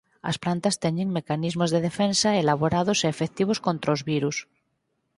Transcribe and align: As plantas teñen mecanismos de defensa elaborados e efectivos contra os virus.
As 0.29 0.37
plantas 0.43 0.79
teñen 0.83 1.15
mecanismos 1.17 1.69
de 1.71 1.79
defensa 1.87 2.29
elaborados 2.43 2.99
e 3.01 3.07
efectivos 3.15 3.57
contra 3.65 3.93
os 3.95 4.01
virus. 4.11 4.37